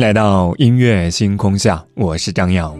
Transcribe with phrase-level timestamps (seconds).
[0.00, 2.74] 来到音乐星空下，我是张扬。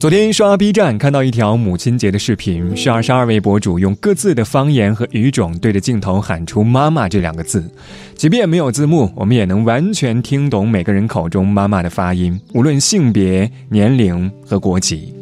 [0.00, 7.70] 昨天刷 B 站看到一条母亲节的视频，是二十二位博主用各自的方言和语种对着镜头喊出“妈妈”这两个字。
[8.16, 15.14] 即便没有字幕，我们也能完全听懂每个人口中“妈妈”的发音，无论性别、年龄和国籍。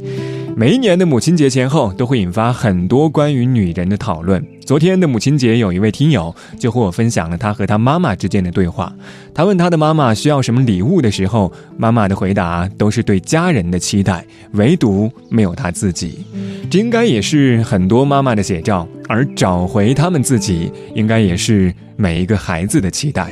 [0.56, 4.42] 每一年的母亲节前后，都会引发很多关于女人的讨论。
[4.64, 8.92] 昨天的母亲节，有一位听友就和我分享了他和他妈妈之间的对话。
[9.34, 16.24] 他问他的妈妈需要什么礼物的时候，妈妈的回答都是对家人的期待，唯独没有他自己。
[16.70, 18.86] 这应该也是很多妈妈的写照。
[19.08, 23.30] 而找回他们自己，应该也是每一个孩子的期待。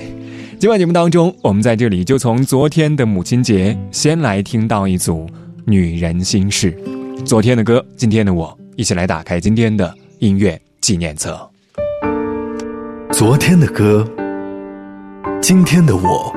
[0.59, 5.27] 今晚节目当中，我们在这里就从昨天的母亲节先来听到一组
[5.65, 6.77] 女人心事。
[7.25, 11.51] 昨天的歌，今天的我，一起来打开今天的音乐纪念册。
[13.13, 14.09] 昨天的歌，
[15.43, 16.35] 今天的我，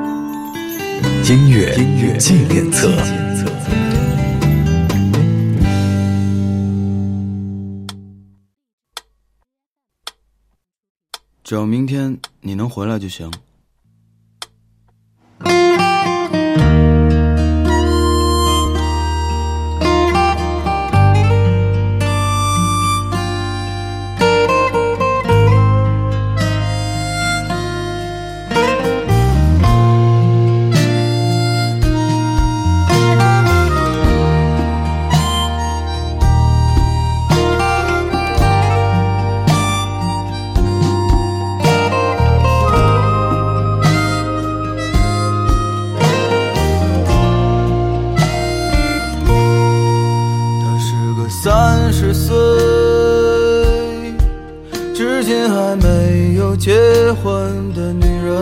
[1.30, 2.89] 音乐音乐纪念册。
[11.44, 13.31] 只要明天你能回来就行。
[56.14, 56.72] 没有结
[57.24, 58.38] 婚的女人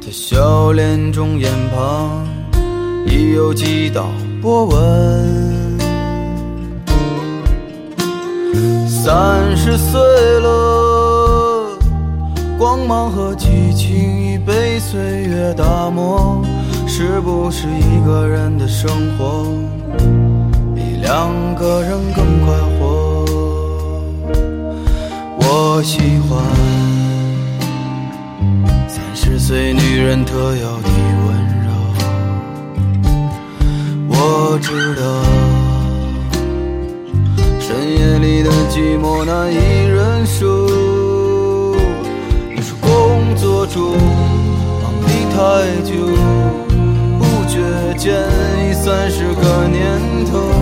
[0.00, 2.24] 她笑脸中眼旁
[3.04, 4.08] 已有几道
[4.40, 5.78] 波纹
[8.86, 10.00] 三十岁
[10.38, 11.76] 了
[12.56, 16.40] 光芒和激情已被岁月打磨
[16.86, 19.52] 是不是一个人的生活
[20.76, 22.99] 比两个人更快活？
[25.52, 26.40] 我喜欢
[28.86, 30.88] 三十岁女人特有的
[31.26, 31.28] 温
[31.64, 31.68] 柔。
[34.08, 35.02] 我知道
[37.58, 39.56] 深夜里的寂寞难以
[39.88, 40.46] 忍受
[42.54, 43.98] 你说工作中
[44.80, 45.36] 忙的太
[45.82, 45.90] 久
[47.18, 47.58] 不觉
[47.98, 48.14] 间
[48.68, 50.59] 已三十个年头。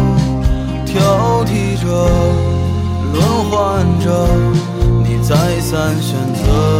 [5.70, 6.77] 三选择。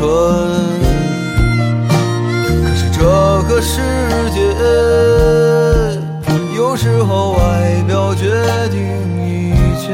[0.00, 0.08] 纯
[2.62, 3.04] 可是这
[3.46, 3.82] 个世
[4.30, 4.40] 界
[6.56, 8.30] 有时候外表决
[8.70, 8.80] 定
[9.22, 9.92] 一切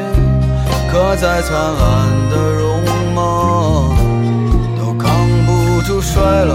[0.92, 3.92] 可再灿烂的容貌
[4.78, 5.10] 都扛
[5.44, 6.54] 不住衰老。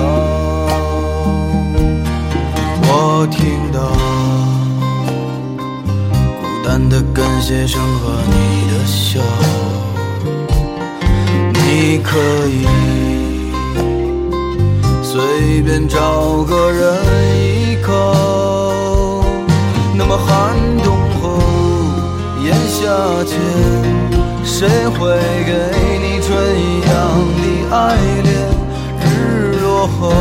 [2.87, 3.81] 我听到
[6.39, 9.19] 孤单的跟鞋声和你的笑
[11.53, 12.90] 你可以
[15.11, 16.95] 随便找个人
[17.35, 17.91] 依靠。
[19.93, 21.37] 那么寒冬后，
[22.41, 22.87] 炎夏
[23.25, 23.37] 间。
[24.45, 25.51] 谁会给
[25.99, 26.89] 你春一样
[27.35, 28.31] 的爱恋？
[29.01, 30.13] 日落后，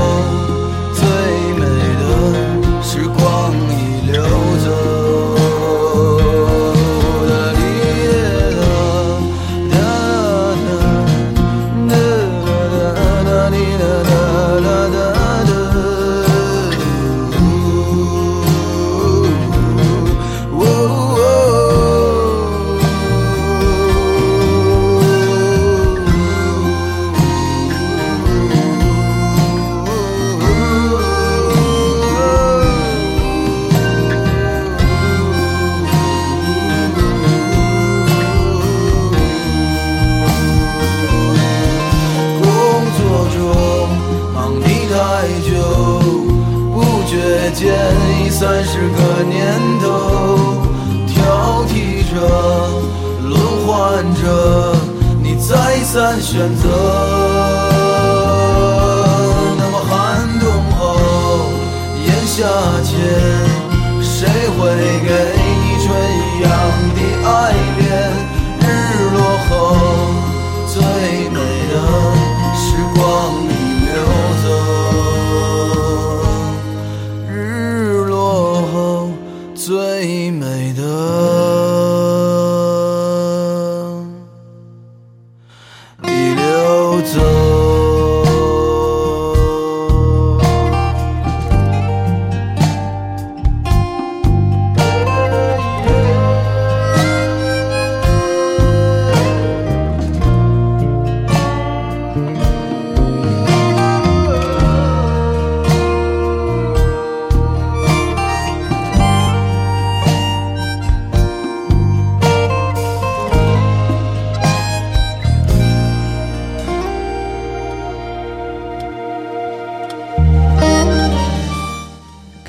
[55.92, 57.19] 三选择。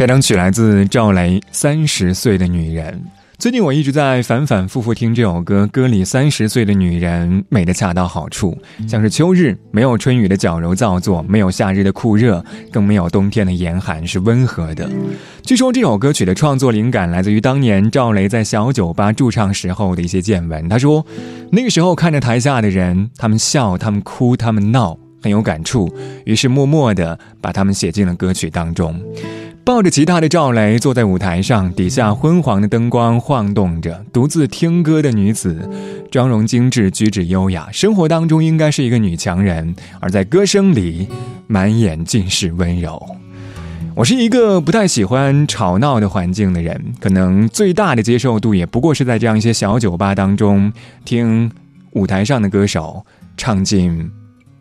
[0.02, 2.92] 开场曲来自赵雷《三十岁的女人》。
[3.38, 8.58] 最近我一直在反反复复听这首歌，歌里三十岁的女人美得恰到好处，
[8.88, 14.90] 像是秋日没有春雨的矫揉造作，没有夏日的酷热，更没有冬天的严寒，是温和的。
[15.44, 20.68] 据说这首歌曲的创作灵感来自于当年赵雷在小酒吧驻唱时候的一些见闻。
[20.68, 21.06] 他说，
[21.52, 25.96] 那个时候看着台下的人，他们笑，他们哭，他们闹，很有感触，
[26.26, 29.00] 于是默默地把他们写进了歌曲当中。
[29.64, 35.70] 抱着吉他的赵雷坐在舞台上，底下昏黄的灯光晃动着，独自听歌的女子，
[36.10, 41.08] 妆容精致，举止优雅，生活当中应该是一个女强人，而在歌声里，
[41.48, 43.02] 满眼尽是温柔。
[43.94, 50.74] 我是一个不太喜欢吵闹的环境的人，可能最大的接受度也不过是在这样一些小酒吧当中，
[51.06, 51.52] 听
[51.92, 53.06] 舞台上的歌手
[53.38, 54.10] 唱尽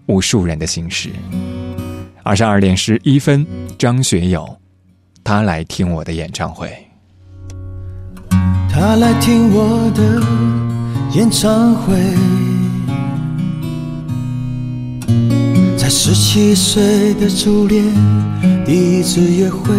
[0.06, 1.08] 无数人的心事。
[2.22, 3.46] 二十二点十一分，
[3.78, 4.59] 张学友。
[5.22, 6.68] 他来听我的演唱会，
[8.68, 10.20] 他来听我的
[11.14, 11.94] 演唱会，
[15.76, 17.84] 在十七岁的初恋
[18.64, 19.74] 第一次约会，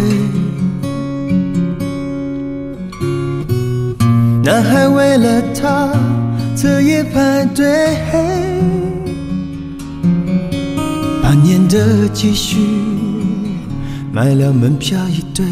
[4.42, 5.90] 男孩为了她
[6.56, 7.96] 彻夜排队，
[11.22, 12.91] 半年的积蓄。
[14.14, 15.46] 买了门票一对，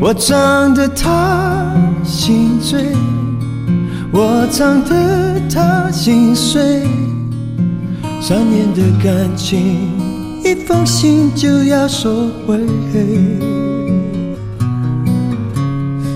[0.00, 1.74] 我唱得他
[2.04, 2.92] 心醉，
[4.12, 6.84] 我唱得他心碎。
[8.20, 9.58] 三年的感情，
[10.44, 12.60] 一封信就要收回。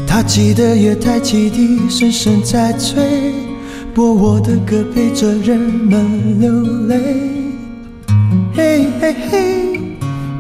[0.07, 3.35] 他记得月台汽笛声声在催，
[3.93, 7.40] 播我的歌陪着人们流泪。
[8.61, 9.81] 嘿嘿嘿，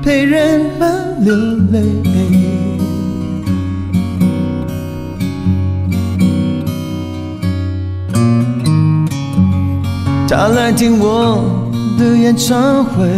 [0.02, 1.34] 陪人们流
[1.72, 1.80] 泪。
[10.28, 11.42] 他来听我
[11.98, 13.08] 的演唱会，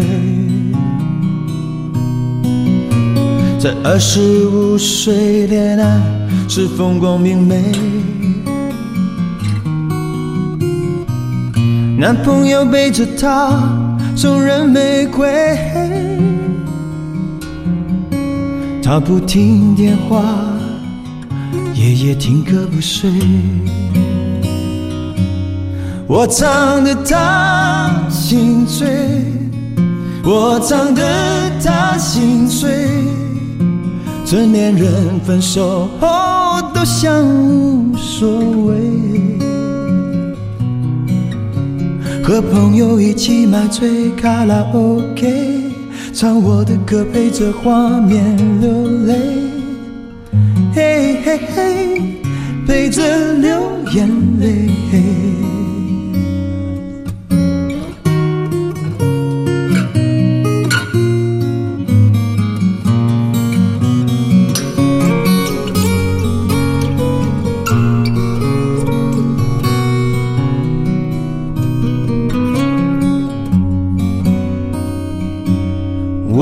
[3.59, 6.01] 在二十五岁恋爱
[6.49, 7.61] 是风光明媚，
[11.99, 13.82] 男朋友背着她。
[14.15, 15.29] 送人玫瑰，
[18.83, 20.23] 他不听电话，
[21.75, 23.11] 夜夜听歌不睡。
[26.07, 28.87] 我唱得他心醉，
[30.23, 31.03] 我唱得
[31.65, 32.71] 他心碎。
[34.25, 38.31] 成年人分手后都像无所
[38.67, 39.12] 谓。
[42.23, 45.73] 和朋友一起买醉卡拉 OK，
[46.15, 48.25] 唱我的歌陪着画面
[48.61, 49.15] 流泪，
[50.73, 52.03] 嘿嘿嘿，
[52.67, 53.61] 陪着流
[53.93, 54.09] 眼
[54.41, 55.52] 泪。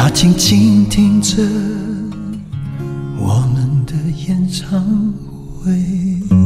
[0.00, 1.42] 他静静听着
[3.18, 3.94] 我们的
[4.28, 4.80] 演唱
[5.60, 6.37] 会。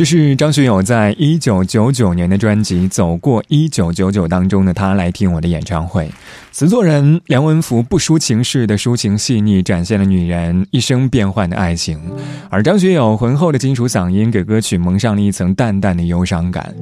[0.00, 6.10] 这是张学友在一九九九年的专辑《走过一九九九》当中的他来听我的演唱会。
[6.52, 11.98] 词作人梁文福不抒情式的抒情细腻，展现了女人一生变幻的爱情；
[12.48, 16.74] 而张学友浑厚的金属嗓音给歌曲蒙上了一层淡淡的忧伤感。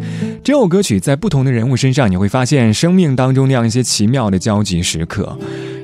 [0.45, 5.37] 这首歌曲在不同的人物身上，你会发现生命当中那样一些奇妙的交集时刻。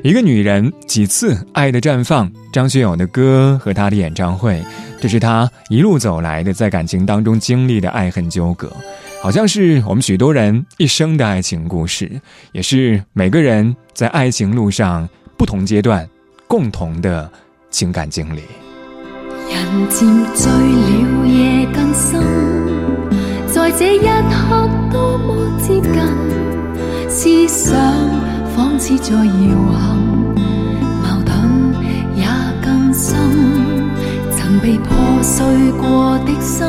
[0.05, 4.65] 一个女人几次爱的绽放，张学友的歌和他的演唱会。
[5.01, 8.73] 这是他一路走来的，在感情当中经历的爱恨纠葛，
[9.21, 12.09] 好像是我们许多人一生的爱情故事，
[12.53, 15.07] 也是每个人在爱情路上
[15.37, 16.09] 不同阶段
[16.47, 17.29] 共同的
[17.71, 18.41] 情感经历。
[19.51, 22.23] 人渐醉了，夜更深，
[23.47, 25.93] 在这一刻多么接近，
[27.11, 27.77] 思想
[28.57, 29.23] 仿似在摇
[29.71, 29.99] 撼，
[34.65, 36.67] 被破碎过的心，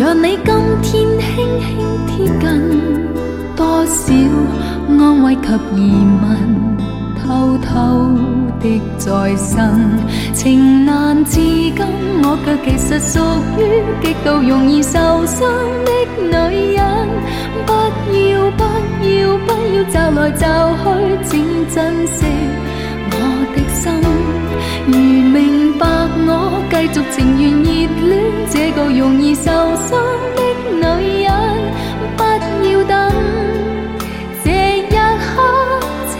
[0.00, 1.68] 让你今天轻轻
[2.06, 2.46] 贴近，
[3.54, 4.14] 多少
[4.88, 6.78] 安慰及疑问，
[7.20, 7.68] 偷偷
[8.58, 9.98] 的再生。
[10.32, 11.76] 情难自禁，
[12.22, 13.20] 我却其实属
[13.58, 13.60] 于
[14.02, 15.46] 极度容易受伤
[15.84, 15.90] 的
[16.22, 16.80] 女人。
[17.66, 17.70] 不
[18.16, 18.64] 要不
[19.04, 20.84] 要不要找来找去，
[21.22, 22.24] 请珍惜
[26.68, 27.68] 继续情愿热
[28.06, 28.14] 恋
[28.50, 29.44] 这个容易受
[29.76, 29.90] 伤
[30.34, 30.38] 的
[30.72, 30.78] 女
[31.24, 31.30] 人，
[32.16, 32.20] 不
[32.66, 32.92] 要等
[34.44, 34.46] 这
[34.78, 35.34] 一刻，
[36.10, 36.16] 请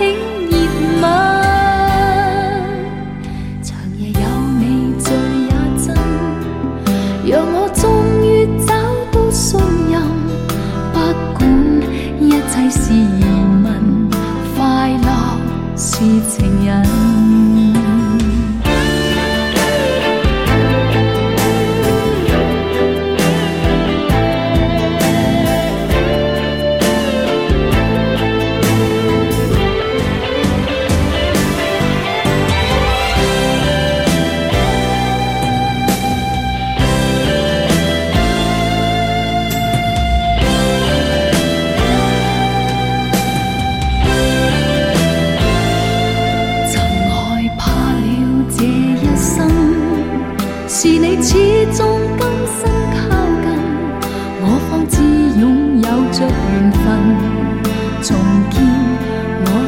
[0.48, 0.52] 热
[1.02, 1.04] 吻。
[3.62, 4.14] 长夜有
[4.58, 4.62] 你
[4.98, 5.04] 醉
[5.46, 5.86] 也真，
[7.26, 7.84] 让我终
[8.24, 8.26] 于
[8.66, 8.70] 找
[9.12, 9.58] 到信
[9.90, 9.94] 任。
[10.92, 10.94] 不
[11.34, 11.38] 管
[12.20, 13.24] 一切是疑
[13.62, 13.66] 问，
[14.56, 14.56] 快
[15.02, 15.06] 乐
[15.76, 15.86] 是
[16.30, 16.95] 情人。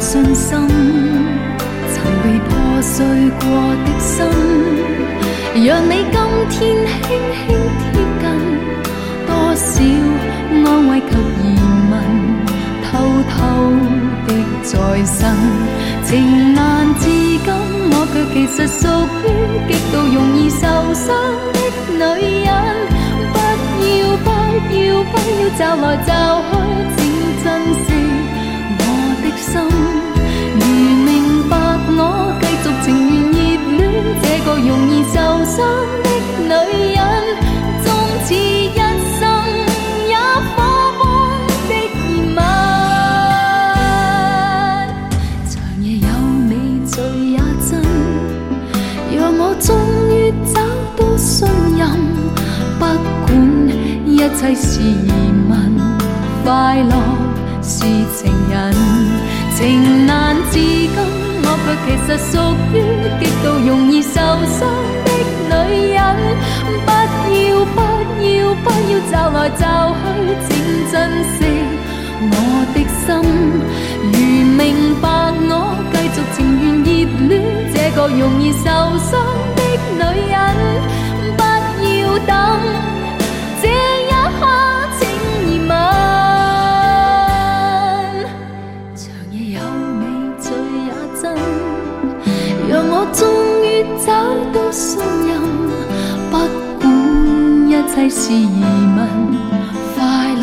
[0.08, 1.38] 信心。
[1.92, 3.04] 曾被破碎
[3.40, 3.44] 过
[3.84, 4.24] 的心
[5.66, 6.16] 让你今
[6.48, 6.58] 天轻
[7.02, 7.08] 轻
[7.42, 8.24] 贴近
[9.26, 9.68] 多少
[10.64, 11.12] 安慰及
[11.42, 11.44] 疑
[11.90, 11.92] 问
[12.84, 12.88] 偷
[13.28, 13.36] 偷
[14.26, 14.28] 的
[14.62, 14.72] 再
[15.04, 15.18] 生
[16.04, 17.48] 情难自禁
[17.90, 18.80] 我却其实属
[19.24, 19.26] 于
[19.68, 20.60] 极度容易受
[20.94, 21.06] 伤
[21.98, 22.48] 的女人
[23.32, 24.26] 不要不
[24.74, 26.10] 要不要骤来骤
[26.50, 26.98] 去请
[27.42, 27.46] 珍
[27.84, 27.86] 惜
[28.78, 28.82] 我
[29.22, 29.97] 的心
[49.38, 49.68] 我终
[50.10, 50.12] 于
[50.52, 50.60] 找
[50.96, 51.46] 到信
[51.78, 51.80] 任。
[52.78, 52.84] 不
[53.24, 53.26] 管
[54.04, 55.10] 一切是疑
[55.48, 55.50] 问，
[56.44, 56.92] 快乐
[57.62, 57.84] 是
[58.16, 58.74] 情人，
[59.56, 60.90] 情难自禁，
[61.42, 62.32] 我却其实属
[62.74, 62.76] 于
[63.20, 64.58] 极度容易受伤
[65.04, 65.08] 的
[65.54, 65.98] 女人。
[66.84, 66.90] 不
[67.34, 67.78] 要不
[68.24, 68.28] 要
[68.64, 69.62] 不要骤来骤
[70.00, 70.04] 去，
[70.48, 70.50] 请
[70.90, 70.94] 珍
[71.34, 71.38] 惜
[72.20, 72.32] 我
[72.74, 72.76] 的
[73.06, 73.06] 心。
[74.12, 74.18] 如
[74.56, 74.60] 明
[75.00, 75.06] 白
[75.50, 75.52] 我，
[75.92, 76.88] 繼續情願熱
[77.28, 77.30] 戀
[77.74, 78.66] 這個容易受
[78.98, 79.10] 傷
[79.56, 79.60] 的
[79.94, 80.00] 女
[80.30, 80.36] 人，
[81.36, 81.40] 不
[81.84, 81.96] 要
[82.26, 82.30] 等，
[83.60, 84.40] 這一刻
[84.98, 85.00] 請
[85.46, 85.70] 熱吻。
[88.94, 89.58] 長夜有
[90.00, 90.02] 你
[90.38, 90.44] 醉
[90.86, 90.88] 也
[91.20, 91.22] 真，
[92.68, 93.20] 讓我終
[93.64, 93.66] 於
[94.04, 94.08] 找
[94.52, 94.86] 到信
[95.26, 95.30] 任。
[96.30, 96.34] 不
[96.80, 96.82] 管
[97.68, 98.44] 一切是疑
[98.96, 98.98] 問，
[99.94, 99.96] 快
[100.36, 100.42] 樂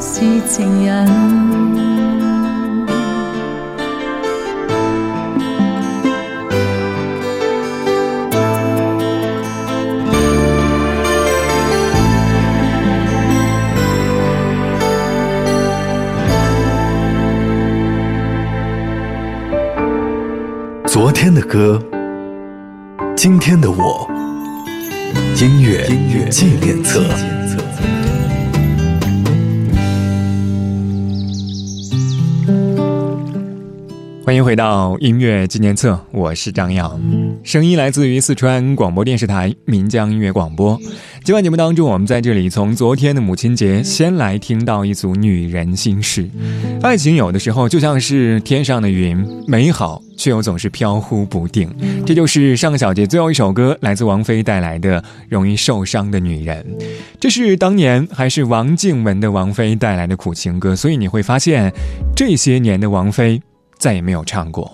[0.00, 0.10] 是
[0.48, 0.56] 情
[0.86, 0.98] 人。
[21.50, 21.82] 歌。
[23.16, 24.08] 今天的我，
[25.34, 25.84] 音乐
[26.30, 27.02] 纪念册。
[34.24, 37.00] 欢迎回到音乐纪念册，我是张扬，
[37.42, 40.78] 声音来自于四川广播电视台岷江音乐广播。
[41.24, 46.30] 今晚节目当中，我们在这里从昨天的母亲节先来听到一组女人心事。
[46.82, 51.70] 爱情有的时候就像是天上的云，美好却又总是飘忽不定。
[52.06, 56.66] 这就是上个小节最后一首歌，来自王菲带来的《容易受伤的女人》。
[57.20, 61.70] 这是当年还是王静文的王菲带来的苦情歌，所以你会发现，
[62.16, 63.40] 这些年的王菲
[63.78, 64.72] 再也没有唱过。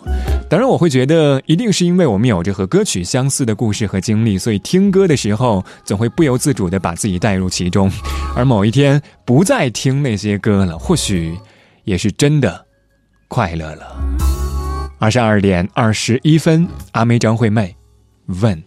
[0.48, 7.90] 当然，我会觉得一定是因为我们有着和歌曲相似的故事和经历，所以听歌的时候总会不由自主地把自己带入其中。
[8.36, 11.36] 而某一天不再听那些歌了，或许
[11.86, 12.66] 也是真的
[13.28, 13.96] 快乐了。
[14.98, 17.74] 二十二点二十一分，阿妹张惠妹
[18.42, 18.62] 问：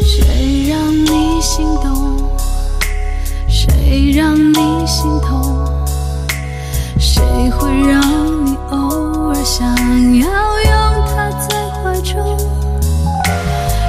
[0.00, 2.38] 谁让你心动？
[3.48, 5.76] 谁让你心痛？
[7.00, 8.00] 谁会让？
[9.44, 9.66] 想
[10.18, 12.38] 要拥他在怀中，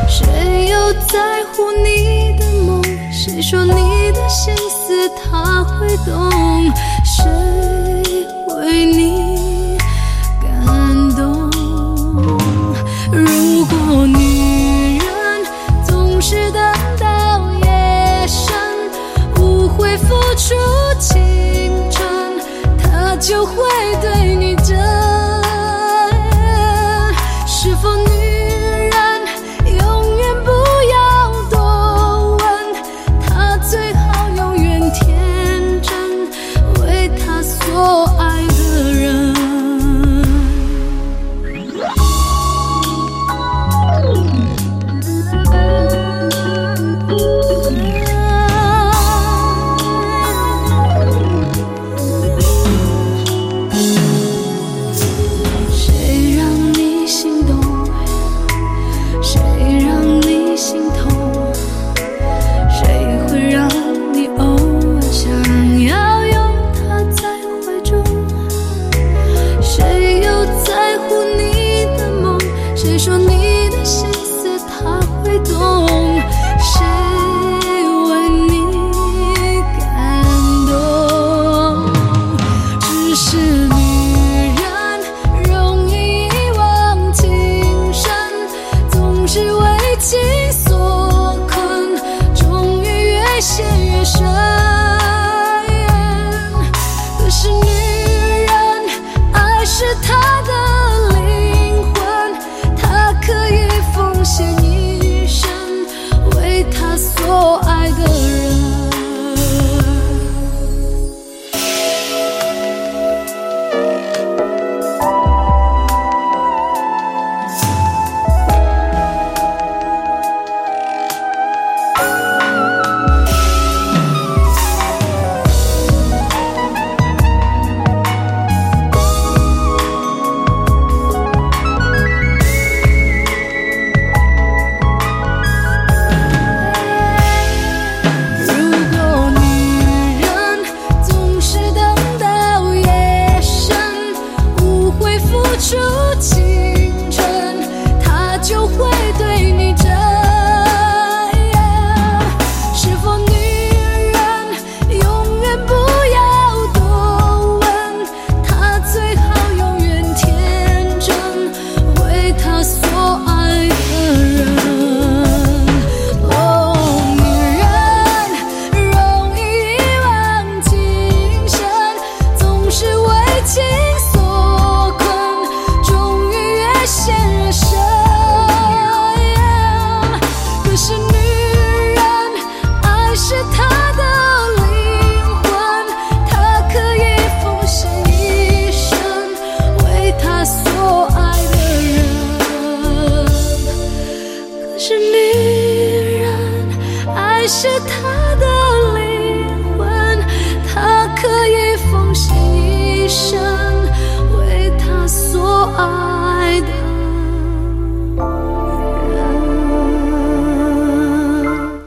[0.08, 2.82] 谁又在乎你的梦？
[3.12, 6.32] 谁说你的心思他会懂？
[7.24, 9.13] 谁为你。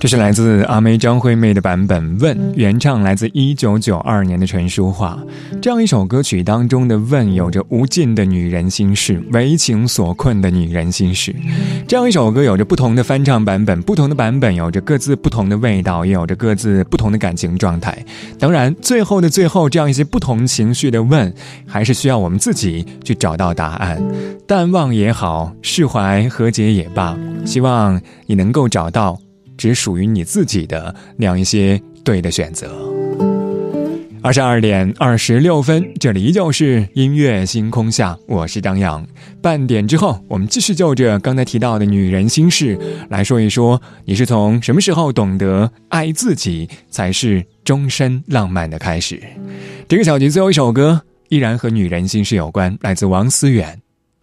[0.06, 5.18] 这是来自阿妹张惠妹的版本《问》，原唱来自一九九二年的陈淑桦。
[5.60, 11.34] 这样一首歌曲当中的“问”，有着无尽的女人心事，为情所困的女人心事。
[11.88, 17.98] 这样一首歌有着不同的翻唱版本，不同的版本有着各自不同的味道，也有着各自不同的感情状态。
[18.38, 21.34] 当然，最后的最后，这样一些不同情绪的“问”，
[21.66, 24.00] 还是需要我们自己去找到答案。
[24.46, 29.18] 淡忘也好，释怀和解也罢，希望你能够找到。
[29.56, 32.70] 只属于你自己的那样一些对的选择。
[34.22, 39.06] 二十二点二十六分，这里依旧是音乐星空下，我是张扬。
[39.40, 42.76] 半点之后，我们继续就着刚才提到的女人心事
[43.08, 49.22] 来说一说，你是从什么时候懂得爱自己才是终身浪漫的开始？
[49.86, 53.80] 这个小节最后一首歌依然和女人心事有关，来自王思远，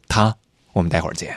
[0.09, 0.35] 他，
[0.73, 1.33] 我们待会儿见。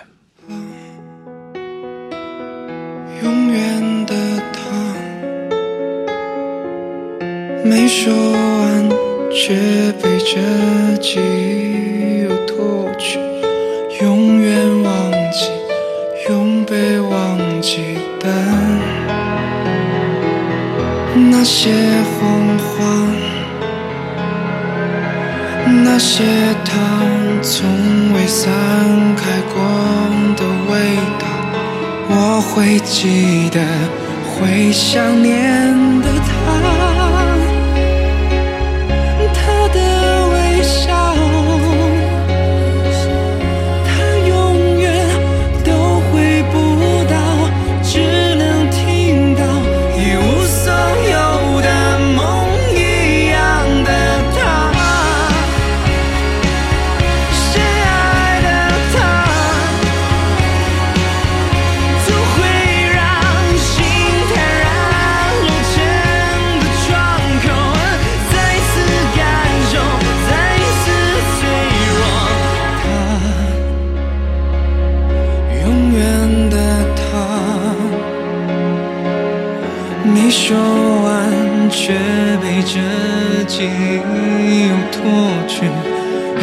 [7.69, 8.89] 没说完，
[9.31, 9.55] 却
[10.01, 13.19] 被这记忆又拖去。
[14.03, 15.51] 永远忘记，
[16.29, 18.29] 永被忘记的
[21.31, 21.71] 那些
[22.13, 22.85] 谎话，
[25.85, 26.23] 那些
[26.65, 26.73] 糖
[27.43, 27.67] 从
[28.15, 28.45] 未散
[29.17, 29.61] 开过
[30.37, 31.27] 的味道。
[32.09, 33.61] 我会记得，
[34.35, 36.09] 会想念的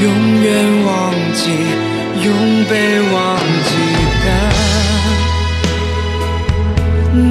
[0.04, 0.10] 永
[0.42, 0.52] 远
[0.86, 0.92] 忘
[1.34, 1.44] 记，
[2.26, 2.28] 永
[2.66, 2.72] 被
[3.14, 3.72] 忘记
[4.26, 4.28] 的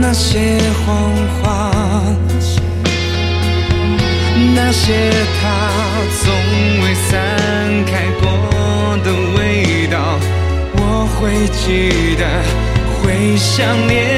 [0.01, 0.87] 那些谎
[1.43, 1.45] 话，
[4.55, 5.43] 那些他
[6.19, 6.25] 从
[6.83, 7.11] 未散
[7.85, 7.91] 开
[8.23, 8.25] 过
[9.05, 9.07] 的
[9.37, 9.41] 味
[9.89, 9.95] 道，
[10.75, 10.81] 我
[11.21, 12.25] 会记得，
[13.03, 14.12] 会想念。